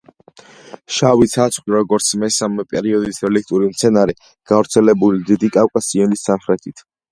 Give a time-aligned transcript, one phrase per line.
[0.95, 4.17] შავი ცაცხვი, როგორც მესამე პერიოდის რელიქტური მცენარე,
[4.55, 6.87] გავრცელებული დიდი კავკასიონის სამხრეთით.